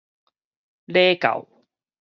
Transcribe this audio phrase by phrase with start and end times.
[0.87, 1.47] 禮教